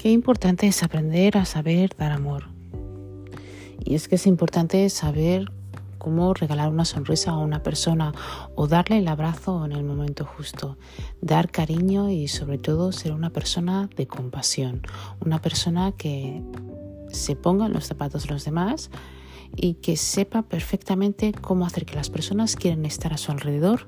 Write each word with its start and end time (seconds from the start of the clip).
Qué 0.00 0.10
importante 0.10 0.66
es 0.66 0.82
aprender 0.82 1.36
a 1.36 1.44
saber 1.44 1.94
dar 1.94 2.10
amor. 2.10 2.44
Y 3.84 3.96
es 3.96 4.08
que 4.08 4.14
es 4.14 4.26
importante 4.26 4.88
saber 4.88 5.52
cómo 5.98 6.32
regalar 6.32 6.70
una 6.70 6.86
sonrisa 6.86 7.32
a 7.32 7.36
una 7.36 7.62
persona 7.62 8.14
o 8.54 8.66
darle 8.66 8.96
el 8.96 9.08
abrazo 9.08 9.62
en 9.66 9.72
el 9.72 9.84
momento 9.84 10.24
justo, 10.24 10.78
dar 11.20 11.50
cariño 11.50 12.08
y 12.08 12.28
sobre 12.28 12.56
todo 12.56 12.92
ser 12.92 13.12
una 13.12 13.28
persona 13.28 13.90
de 13.94 14.06
compasión, 14.06 14.80
una 15.22 15.42
persona 15.42 15.92
que 15.92 16.42
se 17.12 17.36
ponga 17.36 17.66
en 17.66 17.74
los 17.74 17.84
zapatos 17.84 18.22
de 18.22 18.30
los 18.30 18.46
demás 18.46 18.90
y 19.54 19.74
que 19.74 19.98
sepa 19.98 20.40
perfectamente 20.40 21.32
cómo 21.32 21.66
hacer 21.66 21.84
que 21.84 21.96
las 21.96 22.08
personas 22.08 22.56
quieran 22.56 22.86
estar 22.86 23.12
a 23.12 23.18
su 23.18 23.32
alrededor, 23.32 23.86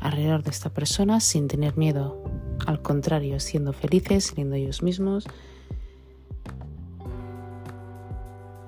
alrededor 0.00 0.44
de 0.44 0.50
esta 0.50 0.70
persona 0.70 1.20
sin 1.20 1.46
tener 1.46 1.76
miedo, 1.76 2.24
al 2.66 2.82
contrario, 2.82 3.40
siendo 3.40 3.72
felices, 3.72 4.32
siendo 4.34 4.56
ellos 4.56 4.82
mismos. 4.82 5.26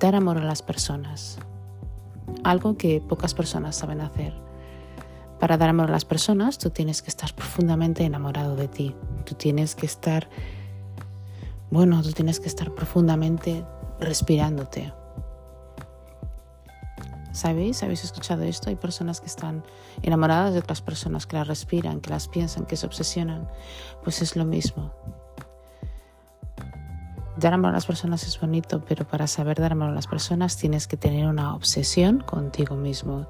Dar 0.01 0.15
amor 0.15 0.39
a 0.39 0.45
las 0.45 0.63
personas, 0.63 1.39
algo 2.43 2.77
que 2.77 3.01
pocas 3.01 3.35
personas 3.35 3.77
saben 3.77 4.01
hacer. 4.01 4.35
Para 5.41 5.57
dar 5.57 5.71
amor 5.71 5.89
a 5.89 5.93
las 5.93 6.05
personas, 6.05 6.59
tú 6.59 6.71
tienes 6.71 7.03
que 7.03 7.11
estar 7.11 7.35
profundamente 7.35 8.05
enamorado 8.05 8.57
de 8.57 8.69
ti. 8.69 8.95
Tú 9.25 9.35
tienes 9.35 9.75
que 9.75 9.87
estar, 9.87 10.29
bueno, 11.71 12.03
tú 12.03 12.13
tienes 12.13 12.41
que 12.41 12.49
estar 12.49 12.75
profundamente 12.75 13.65
respirándote. 14.01 14.93
¿Sabéis? 17.35 17.83
¿Habéis 17.83 18.05
escuchado 18.05 18.45
esto? 18.45 18.71
Hay 18.71 18.77
personas 18.77 19.21
que 19.21 19.27
están 19.27 19.65
enamoradas 20.03 20.53
de 20.53 20.61
otras 20.61 20.81
personas, 20.81 21.27
que 21.27 21.37
las 21.37 21.49
respiran, 21.49 22.01
que 22.01 22.11
las 22.11 22.29
piensan, 22.29 22.65
que 22.65 22.77
se 22.77 22.87
obsesionan. 22.87 23.49
Pues 24.05 24.23
es 24.23 24.37
lo 24.37 24.45
mismo. 24.45 24.93
Dar 27.37 27.53
amor 27.53 27.71
a 27.71 27.73
las 27.73 27.87
personas 27.87 28.25
es 28.29 28.41
bonito, 28.41 28.85
pero 28.89 29.05
para 29.05 29.27
saber 29.27 29.59
dar 29.59 29.73
amor 29.73 29.89
a 29.89 29.93
las 29.93 30.07
personas 30.07 30.57
tienes 30.57 30.87
que 30.87 30.97
tener 30.97 31.27
una 31.27 31.57
obsesión 31.57 32.21
contigo 32.21 32.77
mismo. 32.77 33.27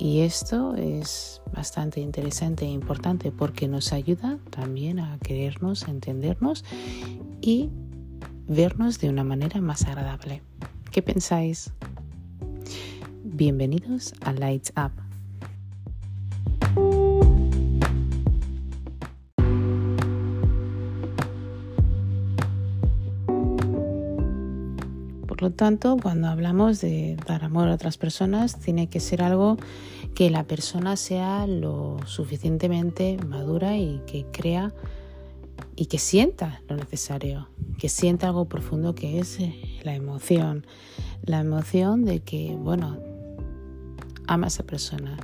Y 0.00 0.22
esto 0.22 0.74
es 0.74 1.40
bastante 1.52 2.00
interesante 2.00 2.64
e 2.64 2.68
importante 2.68 3.30
porque 3.30 3.68
nos 3.68 3.92
ayuda 3.92 4.38
también 4.50 4.98
a 4.98 5.16
querernos, 5.18 5.86
a 5.86 5.92
entendernos 5.92 6.64
y 7.40 7.70
vernos 8.48 8.98
de 8.98 9.10
una 9.10 9.22
manera 9.22 9.60
más 9.60 9.84
agradable. 9.84 10.42
¿Qué 10.90 11.02
pensáis? 11.02 11.72
Bienvenidos 13.30 14.14
a 14.22 14.32
Lights 14.32 14.72
Up. 14.76 14.90
Por 25.26 25.42
lo 25.42 25.50
tanto, 25.50 25.98
cuando 26.02 26.28
hablamos 26.28 26.80
de 26.80 27.16
dar 27.26 27.44
amor 27.44 27.68
a 27.68 27.74
otras 27.74 27.98
personas, 27.98 28.58
tiene 28.58 28.88
que 28.88 28.98
ser 28.98 29.22
algo 29.22 29.58
que 30.14 30.30
la 30.30 30.44
persona 30.44 30.96
sea 30.96 31.46
lo 31.46 31.98
suficientemente 32.06 33.18
madura 33.26 33.76
y 33.76 34.00
que 34.06 34.24
crea 34.32 34.72
y 35.76 35.86
que 35.86 35.98
sienta 35.98 36.62
lo 36.66 36.76
necesario, 36.76 37.50
que 37.78 37.90
sienta 37.90 38.28
algo 38.28 38.46
profundo 38.46 38.94
que 38.94 39.20
es 39.20 39.38
la 39.84 39.94
emoción, 39.94 40.66
la 41.22 41.40
emoción 41.40 42.06
de 42.06 42.20
que, 42.20 42.56
bueno, 42.58 42.98
ama 44.28 44.46
a 44.46 44.48
esa 44.48 44.62
persona. 44.62 45.16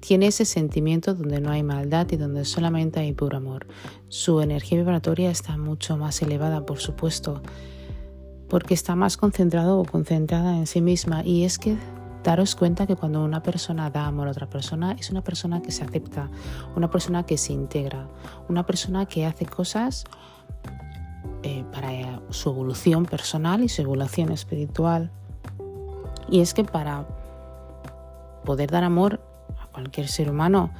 Tiene 0.00 0.26
ese 0.26 0.44
sentimiento 0.44 1.14
donde 1.14 1.40
no 1.40 1.50
hay 1.50 1.62
maldad 1.62 2.06
y 2.10 2.16
donde 2.16 2.44
solamente 2.44 3.00
hay 3.00 3.12
puro 3.12 3.38
amor. 3.38 3.66
Su 4.08 4.40
energía 4.40 4.78
vibratoria 4.78 5.30
está 5.30 5.56
mucho 5.56 5.96
más 5.96 6.20
elevada, 6.22 6.66
por 6.66 6.78
supuesto, 6.78 7.42
porque 8.48 8.74
está 8.74 8.96
más 8.96 9.16
concentrado 9.16 9.78
o 9.78 9.84
concentrada 9.84 10.56
en 10.56 10.66
sí 10.66 10.80
misma. 10.80 11.24
Y 11.24 11.44
es 11.44 11.58
que 11.58 11.76
daros 12.22 12.54
cuenta 12.54 12.86
que 12.86 12.96
cuando 12.96 13.24
una 13.24 13.42
persona 13.42 13.88
da 13.88 14.06
amor 14.06 14.28
a 14.28 14.32
otra 14.32 14.48
persona, 14.48 14.92
es 14.92 15.10
una 15.10 15.22
persona 15.22 15.62
que 15.62 15.72
se 15.72 15.84
acepta, 15.84 16.30
una 16.76 16.90
persona 16.90 17.24
que 17.24 17.38
se 17.38 17.52
integra, 17.52 18.08
una 18.48 18.66
persona 18.66 19.06
que 19.06 19.24
hace 19.24 19.46
cosas 19.46 20.04
eh, 21.42 21.64
para 21.72 22.20
su 22.30 22.50
evolución 22.50 23.06
personal 23.06 23.62
y 23.62 23.68
su 23.68 23.82
evolución 23.82 24.32
espiritual. 24.32 25.10
Y 26.30 26.40
es 26.40 26.52
que 26.52 26.64
para 26.64 27.06
poder 28.44 28.70
dar 28.70 28.84
amor 28.84 29.20
a 29.60 29.66
cualquier 29.68 30.08
ser 30.08 30.30
humano 30.30 30.70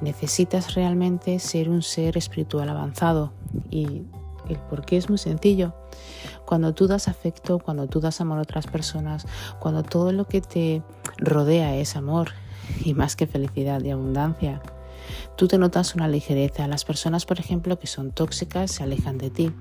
necesitas 0.00 0.74
realmente 0.74 1.38
ser 1.38 1.68
un 1.68 1.82
ser 1.82 2.16
espiritual 2.16 2.68
avanzado. 2.68 3.32
Y 3.70 4.02
el 4.48 4.58
porqué 4.70 4.96
es 4.96 5.08
muy 5.08 5.18
sencillo. 5.18 5.74
Cuando 6.44 6.74
tú 6.74 6.86
das 6.86 7.08
afecto, 7.08 7.58
cuando 7.58 7.86
tú 7.86 8.00
das 8.00 8.20
amor 8.20 8.38
a 8.38 8.42
otras 8.42 8.66
personas, 8.66 9.26
cuando 9.58 9.82
todo 9.82 10.12
lo 10.12 10.26
que 10.26 10.40
te 10.40 10.82
rodea 11.18 11.76
es 11.76 11.96
amor 11.96 12.30
y 12.84 12.94
más 12.94 13.16
que 13.16 13.26
felicidad 13.26 13.82
y 13.82 13.90
abundancia, 13.90 14.60
tú 15.36 15.48
te 15.48 15.58
notas 15.58 15.94
una 15.94 16.08
ligereza. 16.08 16.66
Las 16.68 16.84
personas, 16.84 17.24
por 17.24 17.40
ejemplo, 17.40 17.78
que 17.78 17.86
son 17.86 18.10
tóxicas 18.10 18.70
se 18.70 18.82
alejan 18.82 19.18
de 19.18 19.30
ti. 19.30 19.52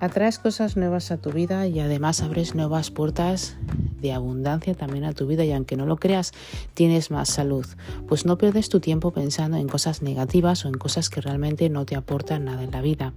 Atraes 0.00 0.38
cosas 0.38 0.76
nuevas 0.76 1.10
a 1.10 1.16
tu 1.16 1.32
vida 1.32 1.66
y 1.66 1.80
además 1.80 2.22
abres 2.22 2.54
nuevas 2.54 2.92
puertas 2.92 3.56
de 4.00 4.12
abundancia 4.12 4.74
también 4.74 5.04
a 5.04 5.12
tu 5.12 5.26
vida 5.26 5.44
y 5.44 5.50
aunque 5.50 5.76
no 5.76 5.86
lo 5.86 5.96
creas, 5.96 6.32
tienes 6.74 7.10
más 7.10 7.28
salud, 7.28 7.66
pues 8.06 8.24
no 8.24 8.38
pierdes 8.38 8.68
tu 8.68 8.78
tiempo 8.78 9.10
pensando 9.10 9.56
en 9.56 9.66
cosas 9.66 10.00
negativas 10.00 10.64
o 10.64 10.68
en 10.68 10.74
cosas 10.74 11.10
que 11.10 11.20
realmente 11.20 11.68
no 11.68 11.84
te 11.84 11.96
aportan 11.96 12.44
nada 12.44 12.62
en 12.62 12.70
la 12.70 12.80
vida. 12.80 13.12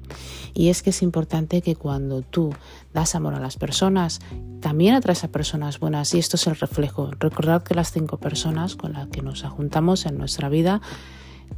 Y 0.56 0.70
es 0.70 0.82
que 0.82 0.90
es 0.90 1.04
importante 1.04 1.62
que 1.62 1.76
cuando 1.76 2.24
tú 2.24 2.52
das 2.96 3.14
amor 3.14 3.36
a 3.36 3.40
las 3.40 3.58
personas, 3.58 4.20
también 4.60 4.96
atraes 4.96 5.24
a 5.24 5.32
personas 5.32 5.80
buenas 5.80 6.12
y 6.16 6.18
esto 6.18 6.36
es 6.36 6.48
el 6.48 6.56
reflejo. 6.56 7.12
Recordad 7.20 7.62
que 7.62 7.76
las 7.76 7.92
cinco 7.92 8.18
personas 8.18 8.76
con 8.76 8.94
las 8.94 9.08
que 9.10 9.22
nos 9.22 9.44
juntamos 9.44 10.08
en 10.08 10.18
nuestra 10.18 10.50
vida 10.50 10.82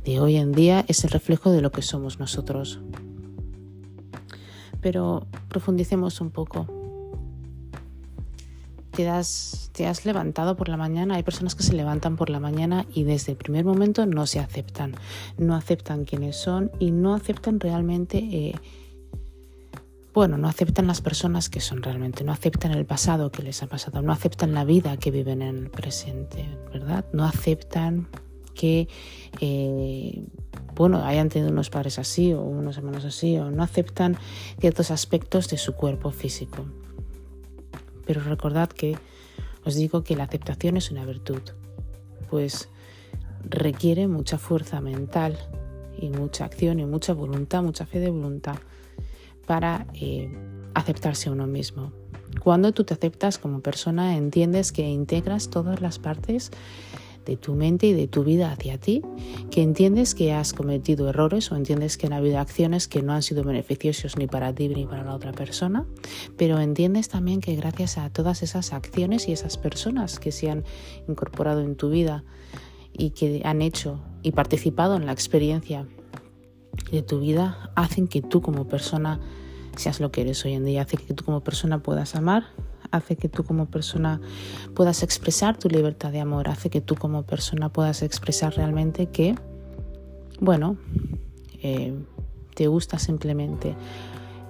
de 0.04 0.20
hoy 0.20 0.36
en 0.36 0.52
día 0.52 0.84
es 0.90 1.06
el 1.06 1.12
reflejo 1.12 1.50
de 1.52 1.62
lo 1.62 1.72
que 1.72 1.82
somos 1.82 2.20
nosotros. 2.20 2.82
Pero 4.84 5.26
profundicemos 5.50 6.22
un 6.22 6.30
poco 6.30 6.68
te 8.94 9.10
has, 9.10 9.72
te 9.74 9.88
has 9.88 10.06
levantado 10.06 10.56
por 10.56 10.70
la 10.70 10.78
mañana, 10.78 11.16
hay 11.16 11.24
personas 11.24 11.56
que 11.56 11.64
se 11.64 11.74
levantan 11.74 12.16
por 12.16 12.30
la 12.30 12.40
mañana 12.40 12.86
y 12.94 13.04
desde 13.04 13.32
el 13.32 13.38
primer 13.38 13.66
momento 13.66 14.06
no 14.06 14.28
se 14.28 14.40
aceptan, 14.40 14.96
no 15.38 15.56
aceptan 15.56 16.06
quiénes 16.06 16.38
son 16.38 16.72
y 16.80 16.92
no 16.92 17.16
aceptan 17.16 17.60
realmente, 17.60 18.20
eh, 18.20 18.56
bueno, 20.14 20.38
no 20.38 20.48
aceptan 20.48 20.86
las 20.86 21.02
personas 21.02 21.50
que 21.50 21.60
son 21.60 21.82
realmente, 21.82 22.24
no 22.24 22.32
aceptan 22.32 22.72
el 22.72 22.86
pasado 22.86 23.32
que 23.32 23.42
les 23.42 23.64
ha 23.64 23.68
pasado, 23.68 24.04
no 24.04 24.14
aceptan 24.14 24.54
la 24.54 24.64
vida 24.64 24.96
que 24.98 25.10
viven 25.10 25.42
en 25.42 25.58
el 25.58 25.70
presente, 25.72 26.46
¿verdad? 26.72 27.06
No 27.14 27.26
aceptan 27.26 28.08
que... 28.54 28.88
Eh, 29.42 30.24
bueno, 30.76 31.04
hayan 31.04 31.30
tenido 31.30 31.52
unos 31.52 31.70
padres 31.70 32.00
así 32.00 32.34
o 32.34 32.42
unos 32.42 32.78
hermanos 32.78 33.06
así, 33.06 33.38
o 33.38 33.52
no 33.52 33.64
aceptan 33.64 34.18
ciertos 34.60 34.92
aspectos 34.92 35.50
de 35.50 35.58
su 35.58 35.74
cuerpo 35.74 36.12
físico. 36.12 36.66
Pero 38.06 38.22
recordad 38.22 38.70
que 38.70 38.98
os 39.66 39.76
digo 39.76 40.04
que 40.04 40.16
la 40.16 40.24
aceptación 40.24 40.78
es 40.78 40.92
una 40.92 41.06
virtud, 41.06 41.42
pues 42.30 42.70
requiere 43.50 44.08
mucha 44.08 44.38
fuerza 44.38 44.82
mental 44.82 45.38
y 45.98 46.10
mucha 46.10 46.46
acción 46.46 46.80
y 46.80 46.86
mucha 46.86 47.14
voluntad, 47.14 47.64
mucha 47.64 47.86
fe 47.86 48.00
de 48.00 48.10
voluntad 48.10 48.56
para 49.46 49.88
eh, 49.94 50.32
aceptarse 50.74 51.30
a 51.30 51.32
uno 51.32 51.48
mismo. 51.48 51.92
Cuando 52.42 52.72
tú 52.72 52.84
te 52.84 52.94
aceptas 52.94 53.38
como 53.38 53.62
persona, 53.62 54.18
entiendes 54.18 54.72
que 54.72 54.88
integras 54.88 55.50
todas 55.50 55.82
las 55.82 56.00
partes 56.00 56.52
de 57.26 57.38
tu 57.38 57.56
mente 57.56 57.88
y 57.88 57.94
de 57.94 58.08
tu 58.08 58.24
vida 58.24 58.52
hacia 58.52 58.78
ti, 58.78 59.02
que 59.52 59.62
entiendes 59.62 60.16
que 60.16 60.34
has 60.34 60.54
cometido 60.54 61.10
errores 61.10 61.52
o 61.52 61.56
entiendes 61.56 61.98
que 61.98 62.08
han 62.08 62.14
habido 62.14 62.40
acciones 62.40 62.88
que 62.88 63.02
no 63.02 63.14
han 63.14 63.24
sido 63.24 63.44
beneficiosos 63.44 64.18
ni 64.18 64.28
para 64.28 64.54
ti 64.54 64.70
ni 64.70 64.86
para 64.86 65.04
la 65.04 65.16
otra 65.16 65.32
persona, 65.32 65.86
pero 66.38 66.60
entiendes 66.60 67.10
también 67.10 67.42
que 67.42 67.56
gracias 67.56 67.98
a 67.98 68.10
todas 68.10 68.44
esas 68.44 68.74
acciones 68.74 69.28
y 69.28 69.32
esas 69.32 69.58
personas 69.58 70.20
que 70.20 70.32
se 70.32 70.50
han 70.50 70.64
incorporado 71.08 71.62
en 71.62 71.76
tu 71.76 71.90
vida 71.90 72.24
y 72.92 73.12
que 73.12 73.42
han 73.44 73.62
hecho 73.62 74.00
y 74.22 74.32
participado 74.32 74.96
en 74.96 75.06
la 75.06 75.12
experiencia 75.12 75.88
de 76.92 77.02
tu 77.02 77.20
vida, 77.20 77.72
hacen 77.76 78.08
que 78.08 78.22
tú 78.22 78.42
como 78.42 78.68
persona 78.68 79.20
seas 79.76 80.00
lo 80.00 80.12
que 80.12 80.22
eres 80.22 80.44
hoy 80.46 80.54
en 80.54 80.66
día, 80.66 80.84
hace 80.84 80.98
que 80.98 81.14
tú 81.14 81.24
como 81.24 81.42
persona 81.44 81.82
puedas 81.82 82.16
amar, 82.16 82.46
hace 82.94 83.16
que 83.16 83.28
tú 83.28 83.44
como 83.44 83.66
persona 83.66 84.22
puedas 84.76 85.02
expresar 85.02 85.58
tu 85.58 85.68
libertad 85.68 86.12
de 86.12 86.22
amor, 86.22 86.48
hace 86.48 86.70
que 86.70 86.80
tú 86.80 86.96
como 86.96 87.24
persona 87.24 87.70
puedas 87.70 88.04
expresar 88.04 88.56
realmente 88.56 89.08
que, 89.08 89.36
bueno, 90.40 90.78
eh, 91.64 91.94
te 92.54 92.68
gusta 92.68 93.00
simplemente, 93.00 93.76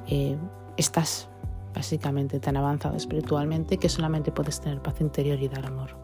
eh, 0.08 0.38
estás 0.76 1.30
básicamente 1.74 2.40
tan 2.40 2.58
avanzado 2.58 2.98
espiritualmente 2.98 3.78
que 3.78 3.88
solamente 3.88 4.32
puedes 4.32 4.60
tener 4.60 4.82
paz 4.82 5.00
interior 5.00 5.40
y 5.42 5.48
dar 5.48 5.66
amor. 5.66 5.96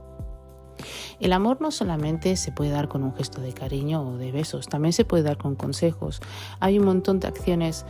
El 1.20 1.34
amor 1.34 1.60
no 1.60 1.72
solamente 1.72 2.38
se 2.38 2.54
puede 2.54 2.72
dar 2.72 2.88
con 2.88 3.04
un 3.04 3.14
gesto 3.14 3.42
de 3.42 3.52
cariño 3.52 4.02
o 4.02 4.18
de 4.18 4.32
besos, 4.32 4.68
también 4.68 4.94
se 4.94 5.04
puede 5.04 5.24
dar 5.24 5.38
con 5.38 5.56
consejos. 5.56 6.22
Hay 6.62 6.80
un 6.80 6.86
montón 6.86 7.20
de 7.20 7.28
acciones 7.28 7.86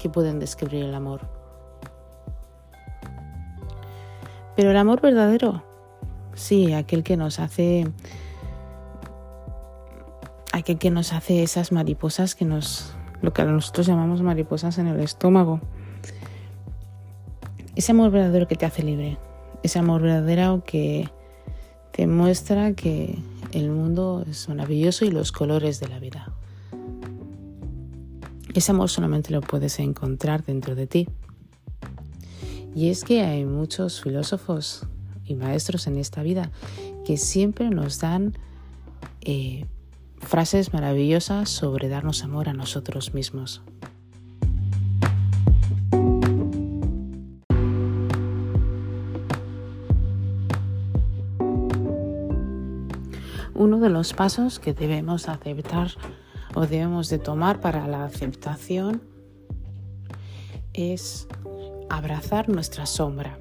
que 0.00 0.08
pueden 0.08 0.38
describir 0.38 0.84
el 0.84 0.94
amor. 0.94 1.41
Pero 4.56 4.70
el 4.70 4.76
amor 4.76 5.00
verdadero, 5.00 5.64
sí, 6.34 6.72
aquel 6.72 7.02
que 7.02 7.16
nos 7.16 7.38
hace 7.38 7.86
aquel 10.52 10.78
que 10.78 10.90
nos 10.90 11.12
hace 11.12 11.42
esas 11.42 11.72
mariposas 11.72 12.34
que 12.34 12.44
nos 12.44 12.94
lo 13.22 13.32
que 13.32 13.44
nosotros 13.44 13.86
llamamos 13.86 14.20
mariposas 14.20 14.78
en 14.78 14.88
el 14.88 15.00
estómago. 15.00 15.60
Ese 17.76 17.92
amor 17.92 18.10
verdadero 18.10 18.48
que 18.48 18.56
te 18.56 18.66
hace 18.66 18.82
libre, 18.82 19.16
ese 19.62 19.78
amor 19.78 20.02
verdadero 20.02 20.62
que 20.64 21.08
te 21.92 22.06
muestra 22.06 22.72
que 22.74 23.18
el 23.52 23.70
mundo 23.70 24.24
es 24.28 24.48
maravilloso 24.48 25.04
y 25.04 25.10
los 25.10 25.30
colores 25.30 25.78
de 25.80 25.88
la 25.88 25.98
vida. 25.98 26.32
Ese 28.54 28.72
amor 28.72 28.90
solamente 28.90 29.32
lo 29.32 29.40
puedes 29.40 29.78
encontrar 29.78 30.44
dentro 30.44 30.74
de 30.74 30.86
ti. 30.86 31.08
Y 32.74 32.88
es 32.88 33.04
que 33.04 33.22
hay 33.22 33.44
muchos 33.44 34.00
filósofos 34.00 34.86
y 35.24 35.34
maestros 35.34 35.86
en 35.86 35.96
esta 35.96 36.22
vida 36.22 36.50
que 37.04 37.16
siempre 37.16 37.68
nos 37.70 38.00
dan 38.00 38.36
eh, 39.20 39.66
frases 40.18 40.72
maravillosas 40.72 41.50
sobre 41.50 41.88
darnos 41.88 42.24
amor 42.24 42.48
a 42.48 42.54
nosotros 42.54 43.12
mismos. 43.12 43.62
Uno 53.54 53.78
de 53.78 53.90
los 53.90 54.12
pasos 54.14 54.58
que 54.58 54.72
debemos 54.72 55.28
aceptar 55.28 55.92
o 56.54 56.62
debemos 56.62 57.10
de 57.10 57.18
tomar 57.18 57.60
para 57.60 57.86
la 57.86 58.04
aceptación 58.04 59.02
es 60.72 61.28
abrazar 61.92 62.48
nuestra 62.48 62.86
sombra. 62.86 63.38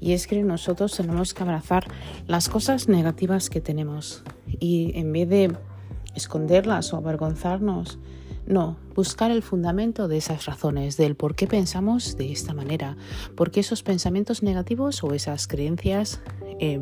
Y 0.00 0.12
es 0.12 0.26
que 0.26 0.42
nosotros 0.42 0.96
tenemos 0.96 1.34
que 1.34 1.42
abrazar 1.42 1.86
las 2.26 2.48
cosas 2.48 2.88
negativas 2.88 3.50
que 3.50 3.60
tenemos 3.60 4.22
y 4.58 4.92
en 4.94 5.12
vez 5.12 5.28
de 5.28 5.56
esconderlas 6.14 6.92
o 6.92 6.96
avergonzarnos, 6.96 7.98
no, 8.46 8.78
buscar 8.94 9.30
el 9.30 9.42
fundamento 9.42 10.08
de 10.08 10.16
esas 10.16 10.46
razones, 10.46 10.96
del 10.96 11.14
por 11.14 11.34
qué 11.34 11.46
pensamos 11.46 12.16
de 12.16 12.32
esta 12.32 12.54
manera, 12.54 12.96
por 13.36 13.50
qué 13.50 13.60
esos 13.60 13.82
pensamientos 13.82 14.42
negativos 14.42 15.04
o 15.04 15.12
esas 15.12 15.46
creencias 15.46 16.20
eh, 16.60 16.80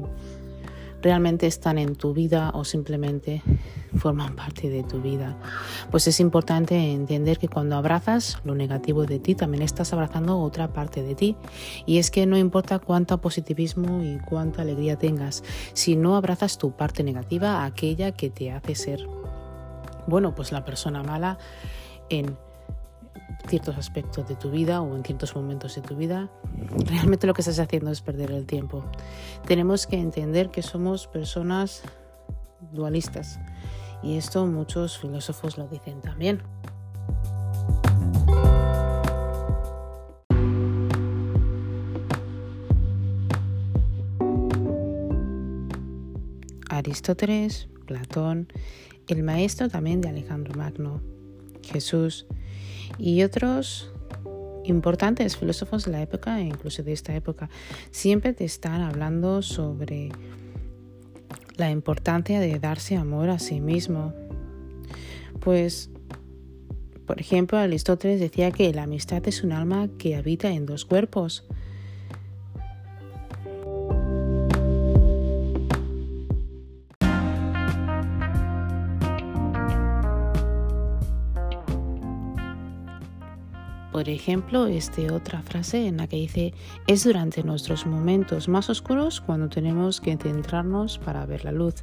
realmente 1.03 1.47
están 1.47 1.79
en 1.79 1.95
tu 1.95 2.15
vida 2.15 2.51
o 2.55 2.65
simplemente 2.65 3.43
forman 3.97 4.37
parte 4.37 4.69
de 4.69 4.83
tu 4.83 5.01
vida. 5.01 5.37
Pues 5.91 6.07
es 6.07 6.21
importante 6.21 6.93
entender 6.93 7.39
que 7.39 7.49
cuando 7.49 7.77
abrazas 7.77 8.39
lo 8.45 8.55
negativo 8.55 9.05
de 9.05 9.19
ti, 9.19 9.35
también 9.35 9.63
estás 9.63 9.93
abrazando 9.93 10.39
otra 10.39 10.73
parte 10.73 11.03
de 11.03 11.15
ti. 11.15 11.37
Y 11.87 11.99
es 11.99 12.11
que 12.11 12.27
no 12.27 12.37
importa 12.37 12.79
cuánto 12.79 13.21
positivismo 13.21 14.03
y 14.03 14.19
cuánta 14.19 14.63
alegría 14.63 14.97
tengas, 14.97 15.45
si 15.73 15.97
no 15.97 16.17
abrazas 16.17 16.59
tu 16.59 16.73
parte 16.73 17.03
negativa, 17.03 17.65
aquella 17.65 18.13
que 18.13 18.31
te 18.31 18.51
hace 18.51 18.75
ser, 18.75 19.07
bueno, 20.07 20.35
pues 20.35 20.53
la 20.53 20.65
persona 20.65 21.03
mala 21.03 21.39
en 22.09 22.37
ciertos 23.49 23.77
aspectos 23.77 24.29
de 24.29 24.37
tu 24.37 24.51
vida 24.51 24.81
o 24.81 24.97
en 24.97 25.05
ciertos 25.05 25.35
momentos 25.35 25.75
de 25.75 25.83
tu 25.83 25.97
vida, 25.97 26.31
realmente 26.87 27.27
lo 27.27 27.35
que 27.35 27.43
estás 27.43 27.59
haciendo 27.59 27.91
es 27.91 28.01
perder 28.01 28.31
el 28.31 28.47
tiempo. 28.47 28.85
Tenemos 29.47 29.87
que 29.87 29.99
entender 29.99 30.51
que 30.51 30.63
somos 30.63 31.07
personas 31.07 31.83
dualistas 32.73 33.39
y 34.03 34.17
esto 34.17 34.47
muchos 34.47 34.99
filósofos 34.99 35.59
lo 35.59 35.69
dicen 35.69 36.01
también. 36.01 36.43
Aristóteles, 46.69 47.69
Platón, 47.87 48.49
el 49.09 49.23
maestro 49.23 49.69
también 49.69 50.01
de 50.01 50.09
Alejandro 50.09 50.55
Magno, 50.55 51.01
Jesús, 51.67 52.27
y 52.99 53.23
otros 53.23 53.93
importantes 54.65 55.37
filósofos 55.37 55.85
de 55.85 55.93
la 55.93 56.03
época, 56.03 56.41
e 56.41 56.45
incluso 56.45 56.83
de 56.83 56.93
esta 56.93 57.15
época, 57.15 57.49
siempre 57.91 58.33
te 58.33 58.45
están 58.45 58.81
hablando 58.81 59.43
sobre 59.43 60.11
la 61.57 61.71
importancia 61.71 62.41
de 62.41 62.59
darse 62.59 62.97
amor 62.97 63.31
a 63.31 63.39
sí 63.39 63.61
mismo. 63.61 64.13
Pues, 65.41 65.91
por 67.07 67.21
ejemplo, 67.21 67.59
Aristóteles 67.59 68.21
decía 68.21 68.51
que 68.51 68.73
la 68.73 68.85
amistad 68.85 69.27
es 69.27 69.43
un 69.43 69.53
alma 69.53 69.89
que 69.99 70.17
habita 70.17 70.51
en 70.51 70.67
dos 70.67 70.85
cuerpos. 70.85 71.45
Por 84.07 84.15
ejemplo, 84.15 84.67
este 84.69 85.11
otra 85.11 85.43
frase 85.43 85.89
en 85.89 85.97
la 85.97 86.07
que 86.07 86.15
dice, 86.15 86.55
es 86.87 87.03
durante 87.03 87.43
nuestros 87.43 87.87
momentos 87.87 88.47
más 88.47 88.71
oscuros 88.71 89.21
cuando 89.21 89.49
tenemos 89.49 90.01
que 90.01 90.17
centrarnos 90.17 90.99
para 90.99 91.27
ver 91.27 91.45
la 91.45 91.51
luz. 91.51 91.83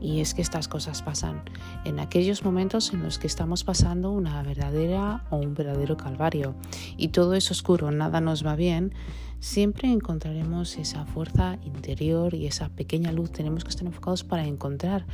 Y 0.00 0.18
es 0.18 0.34
que 0.34 0.42
estas 0.42 0.66
cosas 0.66 1.02
pasan 1.02 1.44
en 1.84 2.00
aquellos 2.00 2.44
momentos 2.44 2.92
en 2.92 3.04
los 3.04 3.20
que 3.20 3.28
estamos 3.28 3.62
pasando 3.62 4.10
una 4.10 4.42
verdadera 4.42 5.24
o 5.30 5.36
un 5.36 5.54
verdadero 5.54 5.96
calvario 5.96 6.56
y 6.96 7.08
todo 7.08 7.34
es 7.34 7.48
oscuro, 7.52 7.92
nada 7.92 8.20
nos 8.20 8.44
va 8.44 8.56
bien, 8.56 8.92
siempre 9.38 9.88
encontraremos 9.88 10.76
esa 10.78 11.06
fuerza 11.06 11.60
interior 11.64 12.34
y 12.34 12.48
esa 12.48 12.70
pequeña 12.70 13.12
luz. 13.12 13.30
Tenemos 13.30 13.62
que 13.62 13.70
estar 13.70 13.86
enfocados 13.86 14.24
para 14.24 14.44
encontrar 14.48 15.06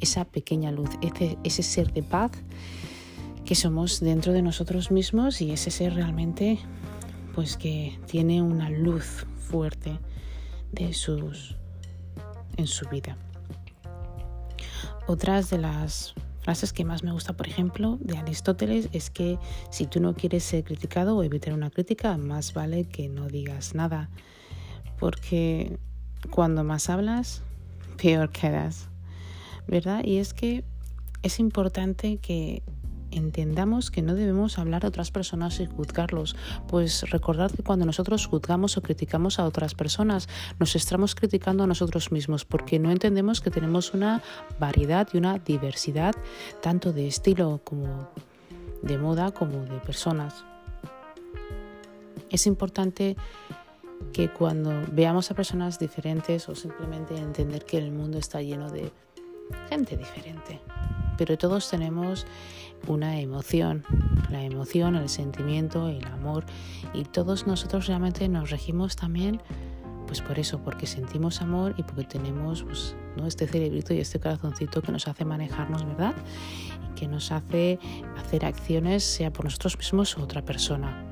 esa 0.00 0.26
pequeña 0.26 0.70
luz, 0.70 0.90
ese, 1.00 1.38
ese 1.44 1.62
ser 1.62 1.94
de 1.94 2.02
paz 2.02 2.32
que 3.48 3.54
somos 3.54 4.00
dentro 4.00 4.34
de 4.34 4.42
nosotros 4.42 4.90
mismos 4.90 5.40
y 5.40 5.52
ese 5.52 5.70
ser 5.70 5.94
realmente 5.94 6.58
pues 7.34 7.56
que 7.56 7.98
tiene 8.06 8.42
una 8.42 8.68
luz 8.68 9.24
fuerte 9.38 9.98
de 10.70 10.92
sus 10.92 11.56
en 12.58 12.66
su 12.66 12.86
vida. 12.90 13.16
Otras 15.06 15.48
de 15.48 15.56
las 15.56 16.12
frases 16.42 16.74
que 16.74 16.84
más 16.84 17.02
me 17.02 17.10
gusta, 17.10 17.32
por 17.32 17.48
ejemplo, 17.48 17.96
de 18.02 18.18
Aristóteles 18.18 18.90
es 18.92 19.08
que 19.08 19.38
si 19.70 19.86
tú 19.86 19.98
no 19.98 20.12
quieres 20.12 20.44
ser 20.44 20.62
criticado 20.62 21.16
o 21.16 21.22
evitar 21.22 21.54
una 21.54 21.70
crítica, 21.70 22.18
más 22.18 22.52
vale 22.52 22.84
que 22.84 23.08
no 23.08 23.28
digas 23.28 23.74
nada, 23.74 24.10
porque 24.98 25.78
cuando 26.28 26.64
más 26.64 26.90
hablas, 26.90 27.40
peor 27.96 28.30
quedas, 28.30 28.90
¿verdad? 29.66 30.04
Y 30.04 30.18
es 30.18 30.34
que 30.34 30.64
es 31.22 31.40
importante 31.40 32.18
que 32.18 32.62
entendamos 33.18 33.90
que 33.90 34.00
no 34.00 34.14
debemos 34.14 34.58
hablar 34.58 34.84
a 34.84 34.88
otras 34.88 35.10
personas 35.10 35.60
y 35.60 35.66
juzgarlos, 35.66 36.36
pues 36.66 37.08
recordad 37.10 37.50
que 37.50 37.62
cuando 37.62 37.84
nosotros 37.84 38.26
juzgamos 38.26 38.76
o 38.76 38.82
criticamos 38.82 39.38
a 39.38 39.44
otras 39.44 39.74
personas, 39.74 40.28
nos 40.58 40.74
estamos 40.74 41.14
criticando 41.14 41.64
a 41.64 41.66
nosotros 41.66 42.10
mismos 42.10 42.44
porque 42.44 42.78
no 42.78 42.90
entendemos 42.90 43.40
que 43.40 43.50
tenemos 43.50 43.92
una 43.92 44.22
variedad 44.58 45.08
y 45.12 45.18
una 45.18 45.38
diversidad 45.38 46.14
tanto 46.62 46.92
de 46.92 47.06
estilo 47.06 47.60
como 47.62 48.08
de 48.82 48.96
moda 48.96 49.32
como 49.32 49.64
de 49.64 49.78
personas. 49.80 50.44
Es 52.30 52.46
importante 52.46 53.16
que 54.12 54.28
cuando 54.28 54.70
veamos 54.92 55.30
a 55.30 55.34
personas 55.34 55.78
diferentes 55.78 56.48
o 56.48 56.54
simplemente 56.54 57.16
entender 57.16 57.64
que 57.64 57.78
el 57.78 57.90
mundo 57.90 58.18
está 58.18 58.40
lleno 58.42 58.70
de 58.70 58.92
gente 59.68 59.96
diferente, 59.96 60.60
pero 61.16 61.36
todos 61.38 61.68
tenemos 61.68 62.26
una 62.86 63.20
emoción, 63.20 63.84
la 64.30 64.42
emoción, 64.42 64.96
el 64.96 65.08
sentimiento, 65.08 65.88
el 65.88 66.04
amor 66.06 66.44
y 66.94 67.04
todos 67.04 67.46
nosotros 67.46 67.86
realmente 67.86 68.28
nos 68.28 68.50
regimos 68.50 68.96
también 68.96 69.40
pues 70.08 70.22
por 70.22 70.38
eso, 70.38 70.58
porque 70.64 70.86
sentimos 70.86 71.42
amor 71.42 71.74
y 71.76 71.82
porque 71.82 72.04
tenemos 72.04 72.62
pues, 72.64 72.96
¿no? 73.16 73.26
este 73.26 73.46
cerebrito 73.46 73.92
y 73.92 74.00
este 74.00 74.18
corazoncito 74.18 74.80
que 74.80 74.90
nos 74.90 75.06
hace 75.06 75.26
manejarnos, 75.26 75.86
¿verdad? 75.86 76.14
Y 76.90 76.94
que 76.94 77.06
nos 77.06 77.30
hace 77.30 77.78
hacer 78.16 78.46
acciones, 78.46 79.04
sea 79.04 79.30
por 79.30 79.44
nosotros 79.44 79.76
mismos 79.76 80.16
o 80.16 80.22
otra 80.22 80.42
persona. 80.42 81.04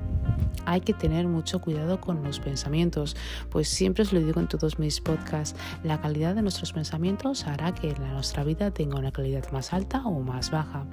Hay 0.65 0.81
que 0.81 0.93
tener 0.93 1.27
mucho 1.27 1.61
cuidado 1.61 2.01
con 2.01 2.23
los 2.23 2.39
pensamientos, 2.39 3.15
pues 3.51 3.69
siempre 3.69 4.01
os 4.01 4.11
lo 4.11 4.19
digo 4.19 4.41
en 4.41 4.47
todos 4.47 4.79
mis 4.79 4.99
podcasts, 4.99 5.57
la 5.83 6.01
calidad 6.01 6.33
de 6.33 6.41
nuestros 6.41 6.73
pensamientos 6.73 7.45
hará 7.45 7.73
que 7.73 7.93
nuestra 7.93 8.43
vida 8.43 8.71
tenga 8.71 8.97
una 8.97 9.11
calidad 9.11 9.49
más 9.51 9.73
alta 9.73 10.01
o 10.05 10.19
más 10.21 10.49
baja 10.49 10.85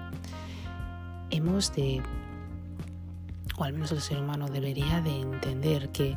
de, 1.41 2.01
o 3.59 3.65
al 3.65 3.73
menos 3.73 3.91
el 3.93 4.01
ser 4.01 4.19
humano 4.19 4.49
debería 4.49 5.01
de 5.01 5.21
entender 5.21 5.91
que 5.91 6.17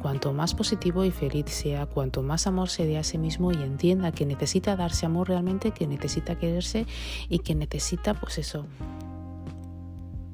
cuanto 0.00 0.32
más 0.32 0.54
positivo 0.54 1.04
y 1.04 1.10
feliz 1.10 1.46
sea, 1.46 1.86
cuanto 1.86 2.22
más 2.22 2.46
amor 2.46 2.68
se 2.68 2.86
dé 2.86 2.98
a 2.98 3.02
sí 3.02 3.18
mismo 3.18 3.50
y 3.50 3.62
entienda 3.62 4.12
que 4.12 4.26
necesita 4.26 4.76
darse 4.76 5.06
amor 5.06 5.28
realmente, 5.28 5.70
que 5.70 5.86
necesita 5.86 6.38
quererse 6.38 6.86
y 7.28 7.38
que 7.38 7.54
necesita, 7.54 8.14
pues 8.14 8.38
eso, 8.38 8.66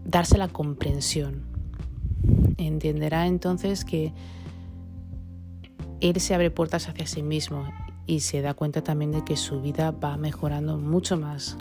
darse 0.05 0.37
la 0.37 0.49
comprensión, 0.49 1.45
entenderá 2.57 3.27
entonces 3.27 3.85
que 3.85 4.13
él 6.01 6.21
se 6.21 6.35
abre 6.35 6.51
puertas 6.51 6.89
hacia 6.89 7.07
sí 7.07 7.23
mismo 7.23 7.73
y 8.07 8.21
se 8.21 8.43
da 8.43 8.55
cuenta 8.55 8.83
también 8.83 9.13
de 9.13 9.25
que 9.25 9.37
su 9.37 9.63
vida 9.63 9.93
va 9.93 10.17
mejorando 10.17 10.77
mucho 10.77 11.17
más. 11.17 11.57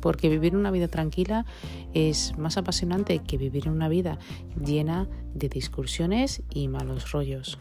Porque 0.00 0.28
vivir 0.28 0.56
una 0.56 0.70
vida 0.70 0.88
tranquila 0.88 1.44
es 1.94 2.36
más 2.38 2.56
apasionante 2.56 3.18
que 3.20 3.38
vivir 3.38 3.68
una 3.68 3.88
vida 3.88 4.18
llena 4.64 5.08
de 5.34 5.48
discusiones 5.48 6.42
y 6.52 6.68
malos 6.68 7.12
rollos. 7.12 7.58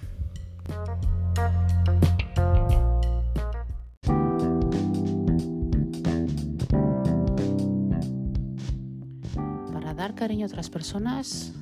Para 9.74 9.94
dar 9.94 10.15
cariño 10.15 10.46
a 10.46 10.48
otras 10.48 10.70
personas 10.70 11.53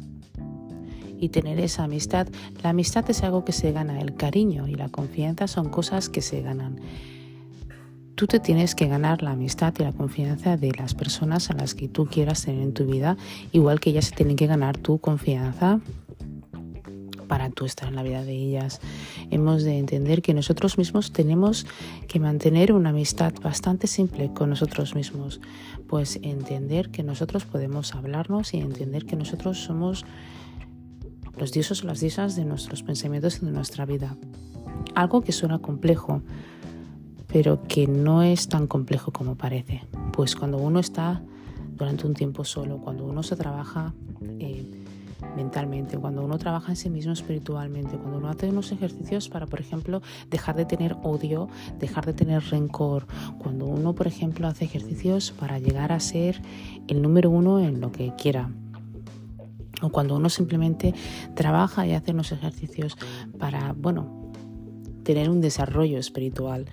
y 1.20 1.30
tener 1.30 1.60
esa 1.60 1.84
amistad. 1.84 2.28
La 2.64 2.70
amistad 2.70 3.10
es 3.10 3.24
algo 3.24 3.46
que 3.46 3.52
se 3.52 3.72
gana, 3.72 4.00
el 4.00 4.16
cariño 4.16 4.68
y 4.68 4.76
la 4.76 4.90
confianza 4.90 5.48
son 5.48 5.70
cosas 5.70 6.10
que 6.10 6.22
se 6.22 6.42
ganan. 6.42 6.80
Tú 8.16 8.28
te 8.28 8.40
tienes 8.40 8.76
que 8.76 8.88
ganar 8.88 9.24
la 9.24 9.32
amistad 9.32 9.74
y 9.78 9.84
la 9.84 9.92
confianza 9.92 10.56
de 10.56 10.72
las 10.72 10.94
personas 10.94 11.50
a 11.50 11.54
las 11.54 11.76
que 11.76 11.90
tú 11.90 12.06
quieras 12.06 12.46
tener 12.46 12.62
en 12.62 12.74
tu 12.74 12.86
vida, 12.86 13.18
igual 13.52 13.82
que 13.82 13.90
ellas 13.90 14.06
se 14.06 14.16
tienen 14.16 14.38
que 14.38 14.48
ganar 14.48 14.78
tu 14.78 15.00
confianza 15.00 15.82
para 17.28 17.50
tú 17.50 17.66
estar 17.66 17.90
en 17.90 17.96
la 17.96 18.04
vida 18.04 18.24
de 18.24 18.32
ellas. 18.32 18.80
Hemos 19.32 19.64
de 19.64 19.80
entender 19.80 20.22
que 20.22 20.34
nosotros 20.34 20.78
mismos 20.78 21.12
tenemos 21.12 21.68
que 22.08 22.22
mantener 22.22 22.72
una 22.72 22.92
amistad 22.92 23.34
bastante 23.44 23.86
simple 23.86 24.32
con 24.34 24.50
nosotros 24.50 24.96
mismos, 24.96 25.42
pues 25.90 26.18
entender 26.22 26.92
que 26.92 27.04
nosotros 27.04 27.44
podemos 27.44 27.96
hablarnos 27.96 28.54
y 28.54 28.60
entender 28.60 29.06
que 29.06 29.18
nosotros 29.18 29.60
somos 29.60 30.06
los 31.38 31.52
dioses 31.52 31.84
o 31.84 31.88
las 31.88 32.00
diosas 32.00 32.38
de 32.38 32.46
nuestros 32.46 32.82
pensamientos 32.82 33.42
y 33.42 33.46
de 33.46 33.52
nuestra 33.52 33.86
vida. 33.86 34.16
Algo 34.94 35.22
que 35.22 35.34
suena 35.34 35.60
complejo, 35.60 36.22
pero 37.36 37.62
que 37.68 37.86
no 37.86 38.24
es 38.24 38.48
tan 38.48 38.66
complejo 38.66 39.12
como 39.12 39.36
parece. 39.36 39.84
Pues 40.14 40.38
cuando 40.38 40.58
uno 40.58 40.80
está 40.80 41.22
durante 41.76 42.08
un 42.08 42.14
tiempo 42.14 42.46
solo, 42.46 42.78
cuando 42.78 43.04
uno 43.04 43.24
se 43.24 43.36
trabaja 43.36 43.94
eh, 44.40 44.64
mentalmente, 45.36 45.98
cuando 45.98 46.24
uno 46.24 46.38
trabaja 46.38 46.72
en 46.72 46.78
sí 46.78 46.90
mismo 46.90 47.12
espiritualmente, 47.12 47.98
cuando 47.98 48.20
uno 48.20 48.30
hace 48.30 48.48
unos 48.48 48.72
ejercicios 48.72 49.28
para, 49.28 49.48
por 49.48 49.60
ejemplo, 49.60 50.02
dejar 50.30 50.56
de 50.56 50.64
tener 50.64 50.96
odio, 51.04 51.50
dejar 51.78 52.06
de 52.06 52.14
tener 52.14 52.42
rencor, 52.42 53.06
cuando 53.38 53.66
uno, 53.66 53.94
por 53.94 54.08
ejemplo, 54.08 54.48
hace 54.48 54.64
ejercicios 54.64 55.34
para 55.38 55.60
llegar 55.60 55.92
a 55.92 56.00
ser 56.00 56.42
el 56.88 57.02
número 57.02 57.30
uno 57.30 57.60
en 57.60 57.82
lo 57.82 57.92
que 57.92 58.14
quiera, 58.16 58.50
o 59.82 59.90
cuando 59.90 60.16
uno 60.16 60.30
simplemente 60.30 60.94
trabaja 61.34 61.86
y 61.86 61.92
hace 61.92 62.12
unos 62.12 62.32
ejercicios 62.32 62.98
para, 63.38 63.74
bueno, 63.74 64.32
tener 65.06 65.30
un 65.30 65.40
desarrollo 65.40 65.98
espiritual, 65.98 66.66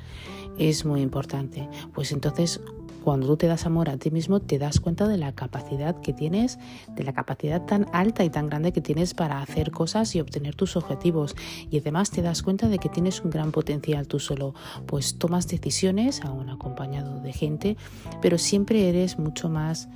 es 0.59 0.85
muy 0.85 1.01
importante. 1.01 1.69
Pues 1.93 2.13
entonces 2.13 2.61
cuando 3.03 3.27
tú 3.27 3.37
te 3.37 3.49
das 3.49 3.67
amor 3.67 3.91
a 3.91 3.97
ti 3.97 4.11
mismo, 4.11 4.41
te 4.41 4.59
das 4.59 4.81
cuenta 4.81 5.09
de 5.09 5.17
la 5.17 5.33
capacidad 5.33 6.01
que 6.01 6.13
tienes, 6.13 6.59
de 6.95 7.03
la 7.03 7.13
capacidad 7.13 7.63
tan 7.63 7.87
alta 7.93 8.25
y 8.25 8.31
tan 8.31 8.49
grande 8.49 8.73
que 8.73 8.81
tienes 8.81 9.13
para 9.13 9.43
hacer 9.43 9.73
cosas 9.73 10.15
y 10.15 10.21
obtener 10.21 10.55
tus 10.55 10.77
objetivos. 10.77 11.35
Y 11.71 11.79
además 11.79 12.11
te 12.11 12.23
das 12.23 12.43
cuenta 12.43 12.69
de 12.69 12.79
que 12.79 12.89
tienes 12.89 13.21
un 13.23 13.31
gran 13.31 13.51
potencial 13.51 14.07
tú 14.07 14.21
solo, 14.21 14.55
pues 14.87 15.19
tomas 15.19 15.49
decisiones, 15.49 16.23
aún 16.23 16.49
acompañado 16.49 17.21
de 17.21 17.33
gente, 17.33 17.77
pero 18.21 18.39
siempre 18.39 18.89
eres 18.89 19.19
mucho 19.19 19.49
más 19.49 19.89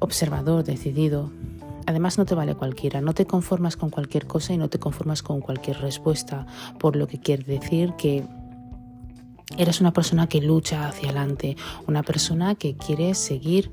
observador, 0.00 0.64
decidido, 0.64 1.30
Además 1.86 2.16
no 2.16 2.24
te 2.24 2.34
vale 2.34 2.54
cualquiera, 2.54 3.02
no 3.02 3.12
te 3.12 3.26
conformas 3.26 3.76
con 3.76 3.90
cualquier 3.90 4.26
cosa 4.26 4.54
y 4.54 4.56
no 4.56 4.70
te 4.70 4.78
conformas 4.78 5.22
con 5.22 5.42
cualquier 5.42 5.80
respuesta, 5.80 6.46
por 6.78 6.96
lo 6.96 7.06
que 7.06 7.20
quiere 7.20 7.44
decir 7.44 7.92
que 7.98 8.24
eres 9.56 9.80
una 9.80 9.92
persona 9.92 10.26
que 10.28 10.40
lucha 10.40 10.88
hacia 10.88 11.10
adelante, 11.10 11.56
una 11.86 12.02
persona 12.02 12.54
que 12.54 12.76
quiere 12.76 13.14
seguir 13.14 13.70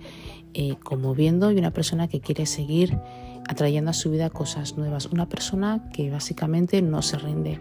eh, 0.53 0.75
conmoviendo 0.83 1.51
y 1.51 1.57
una 1.57 1.71
persona 1.71 2.07
que 2.07 2.19
quiere 2.19 2.45
seguir 2.45 2.99
atrayendo 3.47 3.91
a 3.91 3.93
su 3.93 4.11
vida 4.11 4.29
cosas 4.29 4.77
nuevas, 4.77 5.07
una 5.07 5.27
persona 5.27 5.89
que 5.93 6.11
básicamente 6.11 6.81
no 6.81 7.01
se 7.01 7.17
rinde. 7.17 7.59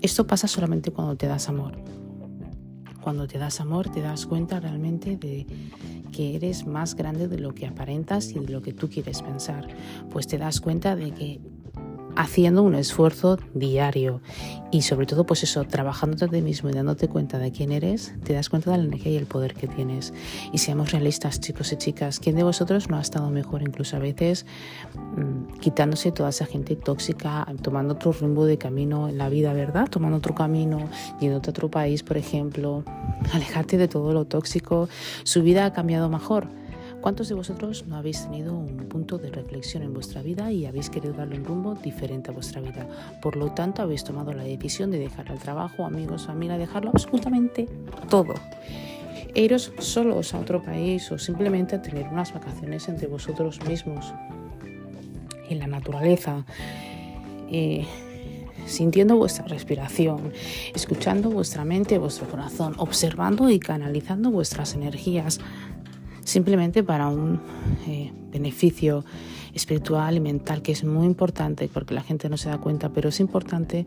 Esto 0.00 0.26
pasa 0.26 0.48
solamente 0.48 0.90
cuando 0.90 1.16
te 1.16 1.26
das 1.26 1.48
amor. 1.48 1.76
Cuando 3.00 3.26
te 3.26 3.38
das 3.38 3.60
amor 3.60 3.88
te 3.88 4.00
das 4.00 4.26
cuenta 4.26 4.60
realmente 4.60 5.16
de 5.16 5.46
que 6.12 6.36
eres 6.36 6.66
más 6.66 6.94
grande 6.94 7.26
de 7.26 7.38
lo 7.38 7.54
que 7.54 7.66
aparentas 7.66 8.30
y 8.30 8.38
de 8.38 8.52
lo 8.52 8.62
que 8.62 8.72
tú 8.72 8.88
quieres 8.88 9.22
pensar, 9.22 9.66
pues 10.10 10.26
te 10.26 10.38
das 10.38 10.60
cuenta 10.60 10.94
de 10.94 11.12
que 11.12 11.40
haciendo 12.16 12.62
un 12.62 12.74
esfuerzo 12.74 13.38
diario 13.54 14.20
y 14.70 14.82
sobre 14.82 15.06
todo 15.06 15.24
pues 15.24 15.42
eso, 15.42 15.64
trabajando 15.64 16.16
de 16.16 16.28
ti 16.28 16.42
mismo 16.42 16.70
y 16.70 16.72
dándote 16.72 17.08
cuenta 17.08 17.38
de 17.38 17.52
quién 17.52 17.72
eres, 17.72 18.14
te 18.24 18.32
das 18.32 18.48
cuenta 18.48 18.70
de 18.70 18.78
la 18.78 18.84
energía 18.84 19.12
y 19.12 19.16
el 19.16 19.26
poder 19.26 19.54
que 19.54 19.68
tienes. 19.68 20.14
Y 20.52 20.58
seamos 20.58 20.92
realistas 20.92 21.40
chicos 21.40 21.72
y 21.72 21.76
chicas, 21.76 22.18
¿quién 22.18 22.36
de 22.36 22.42
vosotros 22.42 22.88
no 22.88 22.96
ha 22.96 23.02
estado 23.02 23.30
mejor 23.30 23.62
incluso 23.62 23.96
a 23.96 23.98
veces 23.98 24.46
mm, 24.94 25.58
quitándose 25.60 26.10
toda 26.10 26.30
esa 26.30 26.46
gente 26.46 26.74
tóxica, 26.76 27.46
tomando 27.60 27.94
otro 27.94 28.12
rumbo 28.12 28.46
de 28.46 28.56
camino 28.56 29.08
en 29.08 29.18
la 29.18 29.28
vida, 29.28 29.52
¿verdad? 29.52 29.88
Tomando 29.90 30.16
otro 30.16 30.34
camino, 30.34 30.88
yéndote 31.20 31.50
a 31.50 31.52
otro 31.52 31.70
país, 31.70 32.02
por 32.02 32.16
ejemplo, 32.16 32.82
alejarte 33.32 33.76
de 33.76 33.88
todo 33.88 34.12
lo 34.12 34.24
tóxico, 34.24 34.88
su 35.24 35.42
vida 35.42 35.66
ha 35.66 35.72
cambiado 35.72 36.08
mejor 36.08 36.48
¿Cuántos 37.02 37.28
de 37.28 37.34
vosotros 37.34 37.84
no 37.88 37.96
habéis 37.96 38.22
tenido 38.22 38.56
un 38.56 38.76
punto 38.88 39.18
de 39.18 39.28
reflexión 39.28 39.82
en 39.82 39.92
vuestra 39.92 40.22
vida 40.22 40.52
y 40.52 40.66
habéis 40.66 40.88
querido 40.88 41.12
darle 41.12 41.36
un 41.36 41.44
rumbo 41.44 41.74
diferente 41.74 42.30
a 42.30 42.32
vuestra 42.32 42.60
vida? 42.60 42.86
Por 43.20 43.34
lo 43.34 43.50
tanto, 43.50 43.82
habéis 43.82 44.04
tomado 44.04 44.32
la 44.32 44.44
decisión 44.44 44.92
de 44.92 45.00
dejar 45.00 45.28
el 45.32 45.40
trabajo, 45.40 45.84
amigos, 45.84 46.26
familia, 46.26 46.56
dejarlo 46.56 46.90
absolutamente 46.90 47.68
todo. 48.08 48.34
E 49.34 49.42
iros 49.42 49.72
solos 49.80 50.32
a 50.32 50.38
otro 50.38 50.62
país 50.62 51.10
o 51.10 51.18
simplemente 51.18 51.74
a 51.74 51.82
tener 51.82 52.06
unas 52.06 52.32
vacaciones 52.32 52.88
entre 52.88 53.08
vosotros 53.08 53.58
mismos, 53.66 54.14
en 55.48 55.58
la 55.58 55.66
naturaleza. 55.66 56.46
Eh, 57.50 57.84
sintiendo 58.64 59.16
vuestra 59.16 59.44
respiración, 59.46 60.32
escuchando 60.72 61.30
vuestra 61.30 61.64
mente, 61.64 61.98
vuestro 61.98 62.28
corazón, 62.28 62.74
observando 62.78 63.50
y 63.50 63.58
canalizando 63.58 64.30
vuestras 64.30 64.74
energías 64.74 65.40
simplemente 66.24 66.82
para 66.82 67.08
un 67.08 67.40
eh, 67.86 68.12
beneficio 68.30 69.04
espiritual 69.54 70.16
y 70.16 70.20
mental 70.20 70.62
que 70.62 70.72
es 70.72 70.84
muy 70.84 71.06
importante 71.06 71.68
porque 71.72 71.94
la 71.94 72.02
gente 72.02 72.28
no 72.28 72.36
se 72.36 72.48
da 72.48 72.58
cuenta, 72.58 72.88
pero 72.88 73.10
es 73.10 73.20
importante 73.20 73.86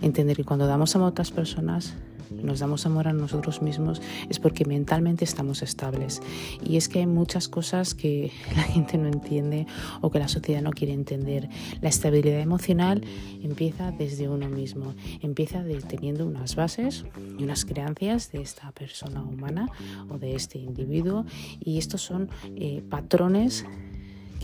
entender 0.00 0.36
que 0.36 0.44
cuando 0.44 0.66
damos 0.66 0.96
a 0.96 1.02
otras 1.02 1.30
personas, 1.30 1.94
nos 2.42 2.60
damos 2.60 2.86
amor 2.86 3.08
a 3.08 3.12
nosotros 3.12 3.62
mismos, 3.62 4.00
es 4.28 4.38
porque 4.38 4.64
mentalmente 4.64 5.24
estamos 5.24 5.62
estables. 5.62 6.20
Y 6.64 6.76
es 6.76 6.88
que 6.88 7.00
hay 7.00 7.06
muchas 7.06 7.48
cosas 7.48 7.94
que 7.94 8.32
la 8.56 8.62
gente 8.62 8.98
no 8.98 9.08
entiende 9.08 9.66
o 10.00 10.10
que 10.10 10.18
la 10.18 10.28
sociedad 10.28 10.62
no 10.62 10.70
quiere 10.70 10.92
entender. 10.92 11.48
La 11.80 11.88
estabilidad 11.88 12.40
emocional 12.40 13.02
empieza 13.42 13.90
desde 13.92 14.28
uno 14.28 14.48
mismo, 14.48 14.94
empieza 15.20 15.62
de, 15.62 15.76
teniendo 15.76 16.26
unas 16.26 16.56
bases 16.56 17.04
y 17.38 17.42
unas 17.42 17.64
creencias 17.64 18.32
de 18.32 18.42
esta 18.42 18.72
persona 18.72 19.22
humana 19.22 19.68
o 20.08 20.18
de 20.18 20.34
este 20.34 20.58
individuo. 20.58 21.24
Y 21.60 21.78
estos 21.78 22.02
son 22.02 22.28
eh, 22.56 22.82
patrones 22.88 23.64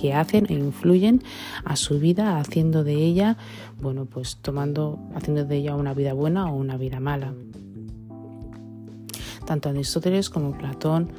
que 0.00 0.14
hacen 0.14 0.46
e 0.48 0.54
influyen 0.54 1.22
a 1.64 1.76
su 1.76 1.98
vida, 1.98 2.38
haciendo 2.38 2.84
de 2.84 2.94
ella, 2.94 3.36
bueno, 3.80 4.06
pues 4.06 4.36
tomando, 4.36 4.98
haciendo 5.14 5.44
de 5.44 5.56
ella 5.56 5.74
una 5.74 5.94
vida 5.94 6.12
buena 6.12 6.50
o 6.50 6.56
una 6.56 6.76
vida 6.76 7.00
mala. 7.00 7.34
Tanto 9.46 9.68
Aristóteles 9.70 10.30
como 10.30 10.56
Platón, 10.56 11.10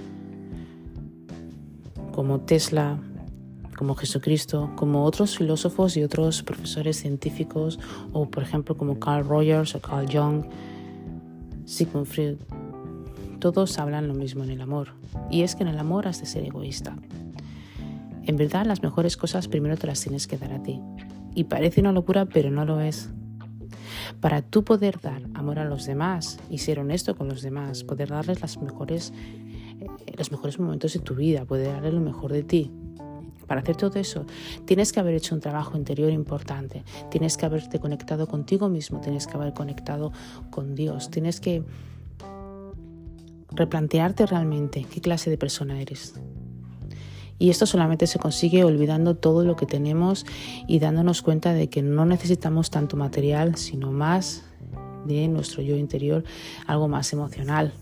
como 2.13 2.41
Tesla, 2.41 2.99
como 3.77 3.95
Jesucristo, 3.95 4.71
como 4.75 5.05
otros 5.05 5.37
filósofos 5.37 5.97
y 5.97 6.03
otros 6.03 6.43
profesores 6.43 6.97
científicos, 6.97 7.79
o 8.11 8.29
por 8.29 8.43
ejemplo 8.43 8.77
como 8.77 8.99
Carl 8.99 9.27
Rogers 9.27 9.75
o 9.75 9.81
Carl 9.81 10.05
Jung, 10.11 10.43
Sigmund 11.65 12.05
Freud, 12.05 12.35
todos 13.39 13.79
hablan 13.79 14.07
lo 14.07 14.13
mismo 14.13 14.43
en 14.43 14.51
el 14.51 14.61
amor, 14.61 14.89
y 15.31 15.43
es 15.43 15.55
que 15.55 15.63
en 15.63 15.69
el 15.69 15.79
amor 15.79 16.07
has 16.07 16.19
de 16.19 16.25
ser 16.25 16.43
egoísta. 16.43 16.97
En 18.29 18.37
verdad, 18.37 18.63
las 18.67 18.83
mejores 18.83 19.17
cosas 19.17 19.47
primero 19.47 19.75
te 19.75 19.87
las 19.87 20.01
tienes 20.01 20.27
que 20.27 20.37
dar 20.37 20.53
a 20.53 20.61
ti. 20.61 20.79
Y 21.33 21.45
parece 21.45 21.81
una 21.81 21.91
locura, 21.91 22.27
pero 22.27 22.51
no 22.51 22.63
lo 22.63 22.79
es. 22.79 23.09
Para 24.21 24.43
tú 24.43 24.63
poder 24.63 25.01
dar 25.01 25.23
amor 25.33 25.57
a 25.57 25.65
los 25.65 25.87
demás 25.87 26.37
y 26.47 26.59
ser 26.59 26.79
honesto 26.79 27.15
con 27.15 27.27
los 27.27 27.41
demás, 27.41 27.83
poder 27.83 28.09
darles 28.09 28.39
las 28.39 28.61
mejores, 28.61 29.13
eh, 29.79 30.13
los 30.15 30.31
mejores 30.31 30.59
momentos 30.59 30.93
de 30.93 30.99
tu 30.99 31.15
vida, 31.15 31.43
poder 31.45 31.71
darles 31.71 31.95
lo 31.95 32.01
mejor 32.01 32.31
de 32.31 32.43
ti. 32.43 32.71
Para 33.47 33.61
hacer 33.61 33.77
todo 33.77 33.99
eso, 33.99 34.27
tienes 34.65 34.93
que 34.93 34.99
haber 34.99 35.15
hecho 35.15 35.33
un 35.33 35.41
trabajo 35.41 35.75
interior 35.75 36.11
importante, 36.11 36.83
tienes 37.09 37.35
que 37.35 37.47
haberte 37.47 37.79
conectado 37.79 38.27
contigo 38.27 38.69
mismo, 38.69 39.01
tienes 39.01 39.25
que 39.25 39.33
haber 39.37 39.53
conectado 39.53 40.11
con 40.51 40.75
Dios, 40.75 41.09
tienes 41.09 41.41
que 41.41 41.63
replantearte 43.49 44.27
realmente 44.27 44.85
qué 44.85 45.01
clase 45.01 45.31
de 45.31 45.39
persona 45.39 45.81
eres, 45.81 46.13
Y 47.39 47.49
esto 47.49 47.65
solamente 47.65 48.05
se 48.05 48.19
consigue 48.19 48.65
olvidando 48.65 49.15
todo 49.15 49.45
lo 49.45 49.55
que 49.55 49.65
tenemos 49.65 50.25
y 50.67 50.79
dándonos 50.79 51.21
cuenta 51.21 51.53
de 51.53 51.69
que 51.69 51.81
no 51.81 52.05
necesitamos 52.05 52.69
tanto 52.69 52.97
material, 52.97 53.55
sino 53.55 53.91
más 53.91 54.43
de 55.05 55.27
nuestro 55.29 55.61
yo 55.63 55.77
interior, 55.77 56.25
algo 56.67 56.89
más 56.89 57.13
emocional. 57.13 57.73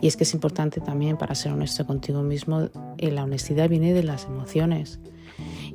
Y 0.00 0.06
es 0.06 0.16
que 0.16 0.24
es 0.24 0.34
importante 0.34 0.80
también 0.80 1.16
para 1.16 1.34
ser 1.34 1.52
honesto 1.52 1.86
contigo 1.86 2.22
mismo, 2.22 2.68
eh, 2.98 3.10
la 3.10 3.24
honestidad 3.24 3.68
viene 3.68 3.92
de 3.92 4.02
las 4.02 4.24
emociones. 4.24 4.98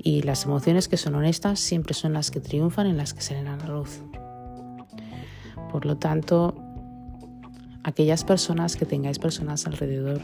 Y 0.03 0.24
las 0.24 0.45
emociones 0.45 0.88
que 0.88 0.98
son 0.98 1.15
honestas 1.15 1.60
siempre 1.60 1.93
son 1.93 2.13
las 2.13 2.31
que 2.31 2.39
triunfan 2.39 2.88
en 2.88 2.98
las 2.98 3.13
que 3.13 3.21
salen 3.21 3.48
a 3.48 3.57
la 3.57 3.67
luz. 3.67 4.01
Por 5.71 5.86
lo 5.86 5.98
tanto, 5.98 6.55
aquellas 7.83 8.24
personas 8.24 8.75
que 8.75 8.86
tengáis 8.86 9.19
personas 9.19 9.65
alrededor 9.67 10.21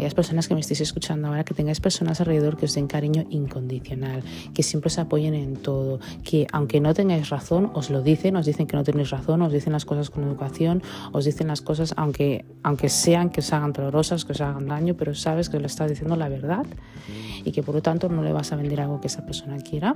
aquellas 0.00 0.14
personas 0.14 0.48
que 0.48 0.54
me 0.54 0.60
estéis 0.60 0.80
escuchando 0.80 1.28
ahora, 1.28 1.44
que 1.44 1.52
tengáis 1.52 1.78
personas 1.78 2.20
alrededor 2.20 2.56
que 2.56 2.64
os 2.64 2.72
den 2.72 2.88
cariño 2.88 3.28
incondicional, 3.28 4.24
que 4.56 4.62
siempre 4.62 4.88
os 4.88 4.96
apoyen 4.96 5.34
en 5.36 5.60
todo, 5.60 6.00
que 6.24 6.46
aunque 6.56 6.80
no 6.80 6.94
tengáis 6.94 7.28
razón, 7.28 7.70
os 7.74 7.90
lo 7.90 8.00
dicen, 8.00 8.36
os 8.36 8.46
dicen 8.46 8.66
que 8.66 8.76
no 8.80 8.84
tenéis 8.84 9.10
razón, 9.10 9.42
os 9.42 9.52
dicen 9.52 9.76
las 9.76 9.84
cosas 9.84 10.08
con 10.08 10.24
educación, 10.24 10.82
os 11.12 11.28
dicen 11.28 11.48
las 11.48 11.60
cosas 11.60 11.92
aunque, 12.00 12.46
aunque 12.62 12.88
sean 12.88 13.28
que 13.28 13.40
os 13.40 13.52
hagan 13.52 13.76
dolorosas, 13.76 14.24
que 14.24 14.32
os 14.32 14.40
hagan 14.40 14.66
daño, 14.66 14.96
pero 14.96 15.14
sabes 15.14 15.52
que 15.52 15.60
le 15.60 15.66
estás 15.66 15.90
diciendo 15.90 16.16
la 16.16 16.30
verdad 16.30 16.64
y 17.44 17.52
que 17.52 17.62
por 17.62 17.74
lo 17.74 17.82
tanto 17.82 18.08
no 18.08 18.22
le 18.22 18.32
vas 18.32 18.52
a 18.52 18.56
vender 18.56 18.80
algo 18.80 19.00
que 19.00 19.08
esa 19.08 19.26
persona 19.26 19.58
quiera 19.58 19.94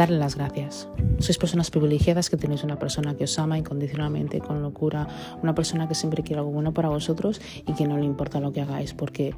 darle 0.00 0.18
las 0.18 0.34
gracias. 0.34 0.88
Sois 1.18 1.36
personas 1.36 1.70
privilegiadas 1.70 2.30
que 2.30 2.38
tenéis 2.38 2.64
una 2.64 2.78
persona 2.78 3.14
que 3.16 3.24
os 3.24 3.38
ama 3.38 3.58
incondicionalmente, 3.58 4.40
con 4.40 4.62
locura, 4.62 5.06
una 5.42 5.54
persona 5.54 5.88
que 5.88 5.94
siempre 5.94 6.22
quiere 6.22 6.40
algo 6.40 6.52
bueno 6.52 6.72
para 6.72 6.88
vosotros 6.88 7.40
y 7.66 7.74
que 7.74 7.86
no 7.86 7.98
le 7.98 8.06
importa 8.06 8.40
lo 8.40 8.50
que 8.50 8.62
hagáis 8.62 8.94
porque 8.94 9.34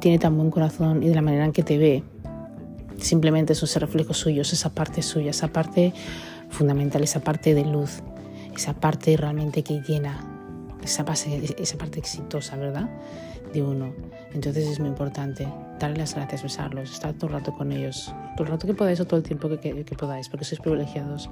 tiene 0.00 0.18
tan 0.18 0.36
buen 0.36 0.50
corazón 0.50 1.04
y 1.04 1.08
de 1.08 1.14
la 1.14 1.22
manera 1.22 1.44
en 1.44 1.52
que 1.52 1.62
te 1.62 1.78
ve, 1.78 2.02
simplemente 2.98 3.52
es 3.52 3.62
ese 3.62 3.78
reflejo 3.78 4.14
suyo, 4.14 4.42
es 4.42 4.52
esa 4.52 4.70
parte 4.70 5.00
suya, 5.00 5.30
esa 5.30 5.48
parte 5.48 5.92
fundamental, 6.48 7.04
esa 7.04 7.20
parte 7.20 7.54
de 7.54 7.64
luz, 7.64 8.02
esa 8.56 8.74
parte 8.74 9.16
realmente 9.16 9.62
que 9.62 9.80
llena, 9.86 10.39
esa, 10.82 11.04
esa 11.58 11.78
parte 11.78 11.98
exitosa, 11.98 12.56
¿verdad? 12.56 12.88
De 13.52 13.62
uno. 13.62 13.92
Entonces 14.32 14.66
es 14.68 14.80
muy 14.80 14.88
importante 14.88 15.48
darles 15.78 15.98
las 15.98 16.14
gracias, 16.14 16.42
besarlos, 16.42 16.92
estar 16.92 17.14
todo 17.14 17.28
el 17.28 17.32
rato 17.34 17.52
con 17.52 17.72
ellos, 17.72 18.14
todo 18.36 18.46
el 18.46 18.52
rato 18.52 18.66
que 18.66 18.74
podáis 18.74 19.00
o 19.00 19.06
todo 19.06 19.18
el 19.18 19.22
tiempo 19.22 19.48
que, 19.48 19.58
que, 19.58 19.96
podáis, 19.96 20.28
porque 20.28 20.44
sois 20.44 20.60
privilegiados. 20.60 21.30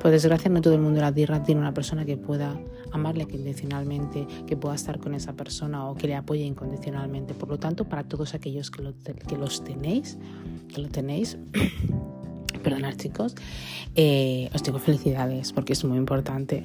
Por 0.00 0.10
desgracia, 0.10 0.50
no 0.50 0.62
todo 0.62 0.74
el 0.74 0.80
mundo 0.80 0.96
de 0.96 1.02
la 1.02 1.12
tierra 1.12 1.42
tiene 1.42 1.60
una 1.60 1.74
persona 1.74 2.06
que 2.06 2.16
pueda 2.16 2.58
amarle 2.90 3.24
incondicionalmente, 3.24 4.26
que 4.46 4.56
pueda 4.56 4.74
estar 4.74 4.98
con 4.98 5.14
esa 5.14 5.34
persona 5.34 5.86
o 5.86 5.94
que 5.94 6.06
le 6.06 6.14
apoye 6.14 6.42
incondicionalmente. 6.42 7.34
Por 7.34 7.50
lo 7.50 7.58
tanto, 7.58 7.84
para 7.84 8.04
todos 8.04 8.34
aquellos 8.34 8.70
que, 8.70 8.94
que 9.28 9.36
los 9.36 9.62
tenéis, 9.62 10.16
que 10.72 10.80
lo 10.80 10.88
tenéis, 10.88 11.36
Perdonad 12.62 12.94
chicos, 12.96 13.34
eh, 13.94 14.50
os 14.54 14.62
digo 14.62 14.78
felicidades 14.78 15.52
porque 15.52 15.72
es 15.72 15.84
muy 15.84 15.98
importante. 15.98 16.64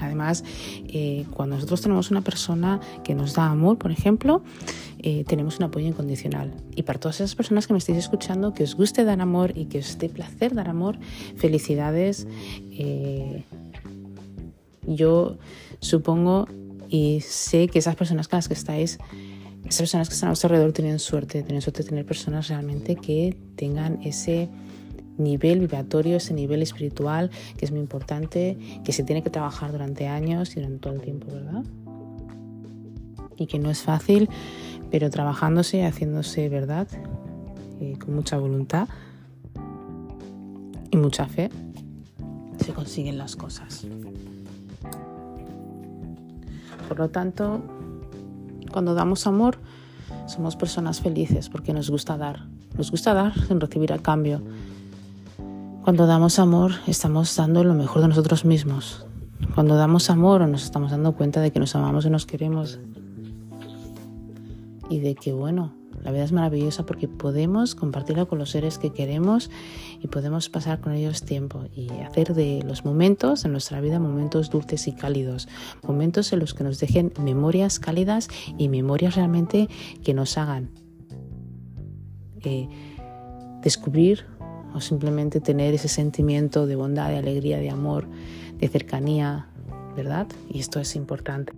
Además, 0.00 0.44
eh, 0.88 1.26
cuando 1.30 1.56
nosotros 1.56 1.80
tenemos 1.80 2.10
una 2.10 2.22
persona 2.22 2.80
que 3.04 3.14
nos 3.14 3.34
da 3.34 3.46
amor, 3.46 3.78
por 3.78 3.90
ejemplo, 3.90 4.42
eh, 5.00 5.24
tenemos 5.26 5.58
un 5.58 5.64
apoyo 5.64 5.86
incondicional. 5.86 6.54
Y 6.74 6.82
para 6.82 6.98
todas 6.98 7.16
esas 7.16 7.34
personas 7.34 7.66
que 7.66 7.72
me 7.72 7.78
estéis 7.78 7.98
escuchando, 7.98 8.54
que 8.54 8.64
os 8.64 8.74
guste 8.74 9.04
dar 9.04 9.20
amor 9.20 9.52
y 9.56 9.66
que 9.66 9.80
os 9.80 9.98
dé 9.98 10.08
placer 10.08 10.54
dar 10.54 10.68
amor, 10.68 10.98
felicidades. 11.36 12.26
yo 14.86 15.38
supongo 15.80 16.48
y 16.88 17.20
sé 17.20 17.68
que 17.68 17.78
esas 17.78 17.94
personas 17.94 18.28
con 18.28 18.38
las 18.38 18.48
que 18.48 18.54
estáis 18.54 18.98
esas 19.64 19.78
personas 19.78 20.08
que 20.08 20.14
están 20.14 20.28
a 20.28 20.30
vuestro 20.30 20.48
alrededor 20.48 20.72
tienen 20.72 20.98
suerte, 20.98 21.42
tienen 21.42 21.62
suerte 21.62 21.82
de 21.82 21.88
tener 21.88 22.04
personas 22.04 22.48
realmente 22.48 22.96
que 22.96 23.36
tengan 23.56 24.02
ese 24.02 24.48
nivel 25.18 25.60
vibratorio, 25.60 26.16
ese 26.16 26.34
nivel 26.34 26.62
espiritual 26.62 27.30
que 27.56 27.64
es 27.64 27.70
muy 27.70 27.80
importante, 27.80 28.58
que 28.84 28.92
se 28.92 29.04
tiene 29.04 29.22
que 29.22 29.30
trabajar 29.30 29.72
durante 29.72 30.08
años 30.08 30.52
y 30.52 30.60
durante 30.60 30.78
todo 30.78 30.94
el 30.94 31.00
tiempo, 31.00 31.26
¿verdad? 31.32 31.64
Y 33.36 33.46
que 33.46 33.58
no 33.58 33.70
es 33.70 33.82
fácil, 33.82 34.28
pero 34.90 35.10
trabajándose, 35.10 35.84
haciéndose 35.84 36.48
verdad, 36.48 36.86
eh, 37.80 37.96
con 37.98 38.14
mucha 38.14 38.38
voluntad 38.38 38.88
y 40.90 40.96
mucha 40.96 41.26
fe, 41.26 41.50
se 42.58 42.72
consiguen 42.72 43.18
las 43.18 43.34
cosas. 43.34 43.86
Por 46.88 46.98
lo 46.98 47.08
tanto, 47.08 47.62
cuando 48.70 48.94
damos 48.94 49.26
amor, 49.26 49.58
somos 50.26 50.56
personas 50.56 51.00
felices 51.00 51.48
porque 51.48 51.72
nos 51.72 51.90
gusta 51.90 52.16
dar. 52.16 52.46
Nos 52.76 52.90
gusta 52.90 53.14
dar 53.14 53.32
sin 53.46 53.60
recibir 53.60 53.92
a 53.92 53.98
cambio. 53.98 54.42
Cuando 55.82 56.06
damos 56.06 56.38
amor, 56.38 56.74
estamos 56.86 57.34
dando 57.34 57.64
lo 57.64 57.74
mejor 57.74 58.02
de 58.02 58.08
nosotros 58.08 58.44
mismos. 58.44 59.04
Cuando 59.56 59.74
damos 59.74 60.10
amor, 60.10 60.46
nos 60.46 60.62
estamos 60.62 60.92
dando 60.92 61.16
cuenta 61.16 61.40
de 61.40 61.50
que 61.50 61.58
nos 61.58 61.74
amamos 61.74 62.06
y 62.06 62.10
nos 62.10 62.24
queremos. 62.24 62.78
Y 64.88 65.00
de 65.00 65.16
que, 65.16 65.32
bueno, 65.32 65.74
la 66.04 66.12
vida 66.12 66.22
es 66.22 66.30
maravillosa 66.30 66.86
porque 66.86 67.08
podemos 67.08 67.74
compartirla 67.74 68.26
con 68.26 68.38
los 68.38 68.50
seres 68.50 68.78
que 68.78 68.90
queremos 68.90 69.50
y 70.00 70.06
podemos 70.06 70.48
pasar 70.48 70.80
con 70.80 70.92
ellos 70.92 71.24
tiempo 71.24 71.64
y 71.74 71.90
hacer 72.06 72.32
de 72.32 72.62
los 72.64 72.84
momentos 72.84 73.44
en 73.44 73.50
nuestra 73.50 73.80
vida 73.80 73.98
momentos 73.98 74.50
dulces 74.50 74.86
y 74.86 74.92
cálidos, 74.92 75.48
momentos 75.82 76.32
en 76.32 76.38
los 76.38 76.54
que 76.54 76.62
nos 76.62 76.78
dejen 76.78 77.12
memorias 77.20 77.80
cálidas 77.80 78.28
y 78.56 78.68
memorias 78.68 79.16
realmente 79.16 79.68
que 80.04 80.14
nos 80.14 80.38
hagan 80.38 80.70
eh, 82.44 82.68
descubrir 83.62 84.26
o 84.74 84.80
simplemente 84.80 85.40
tener 85.40 85.74
ese 85.74 85.88
sentimiento 85.88 86.66
de 86.66 86.76
bondad, 86.76 87.10
de 87.10 87.18
alegría, 87.18 87.58
de 87.58 87.70
amor, 87.70 88.08
de 88.58 88.68
cercanía, 88.68 89.48
¿verdad? 89.96 90.26
Y 90.48 90.60
esto 90.60 90.80
es 90.80 90.96
importante. 90.96 91.52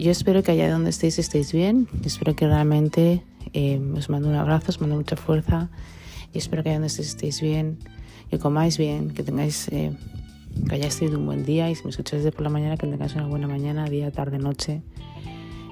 Yo 0.00 0.10
espero 0.10 0.42
que 0.42 0.52
allá 0.52 0.70
donde 0.70 0.88
estéis 0.88 1.18
estéis 1.18 1.52
bien. 1.52 1.86
Espero 2.06 2.34
que 2.34 2.46
realmente 2.46 3.22
eh, 3.52 3.78
os 3.94 4.08
mando 4.08 4.28
un 4.30 4.34
abrazo, 4.34 4.70
os 4.70 4.80
mando 4.80 4.96
mucha 4.96 5.16
fuerza. 5.16 5.68
Y 6.32 6.38
espero 6.38 6.62
que 6.62 6.70
allá 6.70 6.76
donde 6.76 6.86
estéis 6.86 7.08
estéis 7.08 7.42
bien, 7.42 7.78
que 8.30 8.38
comáis 8.38 8.78
bien, 8.78 9.10
que 9.10 9.22
tengáis 9.22 9.68
eh, 9.68 9.92
que 10.68 10.74
hayáis 10.74 10.98
tenido 10.98 11.18
un 11.18 11.26
buen 11.26 11.44
día 11.44 11.70
y 11.70 11.74
si 11.74 11.84
me 11.84 11.90
escucháis 11.90 12.24
de 12.24 12.32
por 12.32 12.42
la 12.42 12.50
mañana, 12.50 12.76
que 12.76 12.86
tengáis 12.86 13.14
una 13.14 13.26
buena 13.26 13.46
mañana, 13.46 13.84
día, 13.86 14.10
tarde, 14.10 14.38
noche. 14.38 14.82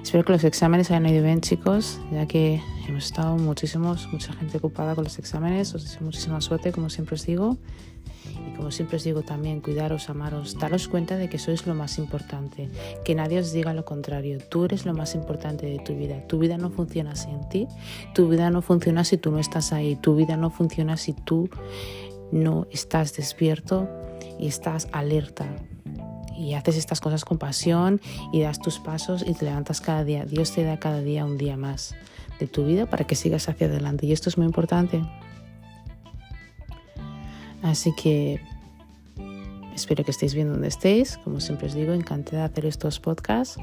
Espero 0.01 0.23
que 0.23 0.31
los 0.31 0.43
exámenes 0.43 0.89
hayan 0.91 1.05
ido 1.07 1.23
bien, 1.23 1.41
chicos, 1.41 1.99
ya 2.11 2.25
que 2.25 2.61
hemos 2.87 3.05
estado 3.05 3.37
muchísimos, 3.37 4.07
mucha 4.11 4.33
gente 4.33 4.57
ocupada 4.57 4.95
con 4.95 5.03
los 5.03 5.19
exámenes. 5.19 5.75
Os 5.75 5.83
deseo 5.83 6.01
muchísima 6.01 6.41
suerte, 6.41 6.71
como 6.71 6.89
siempre 6.89 7.15
os 7.15 7.25
digo. 7.25 7.57
Y 8.25 8.55
como 8.55 8.71
siempre 8.71 8.97
os 8.97 9.03
digo 9.03 9.21
también, 9.21 9.59
cuidaros, 9.59 10.09
amaros, 10.09 10.57
daros 10.57 10.87
cuenta 10.87 11.17
de 11.17 11.29
que 11.29 11.37
sois 11.37 11.67
lo 11.67 11.75
más 11.75 11.97
importante, 11.97 12.69
que 13.03 13.13
nadie 13.13 13.39
os 13.39 13.51
diga 13.51 13.73
lo 13.73 13.85
contrario. 13.85 14.39
Tú 14.49 14.65
eres 14.65 14.85
lo 14.85 14.93
más 14.93 15.15
importante 15.15 15.65
de 15.65 15.79
tu 15.79 15.95
vida. 15.95 16.25
Tu 16.27 16.39
vida 16.39 16.57
no 16.57 16.69
funciona 16.71 17.15
sin 17.15 17.47
ti, 17.49 17.67
tu 18.13 18.29
vida 18.29 18.49
no 18.49 18.61
funciona 18.61 19.03
si 19.03 19.17
tú 19.17 19.31
no 19.31 19.39
estás 19.39 19.73
ahí, 19.73 19.95
tu 19.95 20.15
vida 20.15 20.37
no 20.37 20.49
funciona 20.49 20.97
si 20.97 21.13
tú 21.13 21.49
no 22.31 22.67
estás 22.71 23.15
despierto 23.15 23.89
y 24.39 24.47
estás 24.47 24.87
alerta 24.91 25.45
y 26.39 26.53
haces 26.53 26.77
estas 26.77 27.01
cosas 27.01 27.25
con 27.25 27.37
pasión 27.37 27.99
y 28.31 28.41
das 28.41 28.59
tus 28.59 28.79
pasos 28.79 29.25
y 29.27 29.33
te 29.33 29.43
levantas 29.43 29.81
cada 29.81 30.05
día. 30.05 30.23
Dios 30.23 30.53
te 30.53 30.63
da 30.63 30.79
cada 30.79 31.01
día 31.01 31.25
un 31.25 31.37
día 31.37 31.57
más 31.57 31.95
de 32.39 32.47
tu 32.47 32.65
vida 32.65 32.85
para 32.85 33.05
que 33.05 33.15
sigas 33.15 33.49
hacia 33.49 33.67
adelante 33.67 34.05
y 34.05 34.13
esto 34.13 34.29
es 34.29 34.37
muy 34.37 34.47
importante. 34.47 35.01
Así 37.61 37.93
que 38.01 38.39
espero 39.75 40.05
que 40.05 40.11
estéis 40.11 40.33
bien 40.33 40.49
donde 40.49 40.69
estéis. 40.69 41.17
Como 41.17 41.41
siempre 41.41 41.67
os 41.67 41.73
digo, 41.73 41.91
encantada 41.91 42.43
de 42.43 42.45
hacer 42.45 42.65
estos 42.65 43.01
podcasts. 43.01 43.57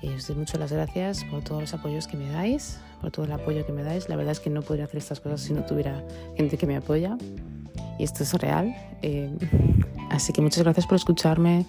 Y 0.00 0.08
os 0.08 0.26
doy 0.26 0.36
muchas 0.36 0.58
las 0.58 0.72
gracias 0.72 1.24
por 1.24 1.42
todos 1.42 1.60
los 1.60 1.74
apoyos 1.74 2.06
que 2.06 2.16
me 2.16 2.30
dais, 2.30 2.78
por 3.02 3.10
todo 3.10 3.26
el 3.26 3.32
apoyo 3.32 3.66
que 3.66 3.72
me 3.72 3.82
dais. 3.82 4.08
La 4.08 4.16
verdad 4.16 4.32
es 4.32 4.40
que 4.40 4.48
no 4.48 4.62
podría 4.62 4.86
hacer 4.86 4.98
estas 4.98 5.20
cosas 5.20 5.42
si 5.42 5.52
no 5.52 5.64
tuviera 5.64 6.02
gente 6.36 6.56
que 6.56 6.66
me 6.66 6.76
apoya 6.76 7.18
y 7.98 8.04
esto 8.04 8.22
es 8.22 8.32
real. 8.34 8.74
Eh, 9.02 9.30
así 10.10 10.32
que 10.32 10.42
muchas 10.42 10.62
gracias 10.62 10.86
por 10.86 10.96
escucharme. 10.96 11.66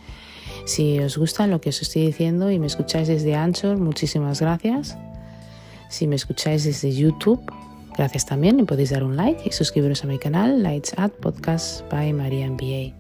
Si 0.65 0.99
os 0.99 1.17
gusta 1.17 1.47
lo 1.47 1.61
que 1.61 1.69
os 1.69 1.81
estoy 1.81 2.05
diciendo 2.07 2.51
y 2.51 2.59
me 2.59 2.67
escucháis 2.67 3.07
desde 3.07 3.35
Anchor, 3.35 3.77
muchísimas 3.77 4.41
gracias. 4.41 4.97
Si 5.89 6.07
me 6.07 6.15
escucháis 6.15 6.65
desde 6.65 6.93
YouTube, 6.93 7.41
gracias 7.95 8.25
también. 8.25 8.59
Y 8.59 8.63
podéis 8.63 8.89
dar 8.89 9.03
un 9.03 9.15
like 9.15 9.43
y 9.45 9.51
suscribiros 9.51 10.03
a 10.03 10.07
mi 10.07 10.19
canal 10.19 10.61
Lights 10.61 10.93
at 10.97 11.11
Podcast 11.11 11.89
by 11.89 12.11
María 12.13 12.49
MBA. 12.49 12.93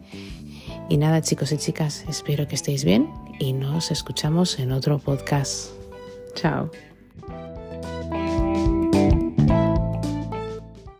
Y 0.89 0.97
nada, 0.97 1.21
chicos 1.21 1.51
y 1.51 1.57
chicas, 1.57 2.05
espero 2.07 2.47
que 2.47 2.55
estéis 2.55 2.85
bien 2.85 3.09
y 3.39 3.51
nos 3.51 3.91
escuchamos 3.91 4.57
en 4.59 4.71
otro 4.71 4.99
podcast. 4.99 5.71
Chao. 6.35 6.71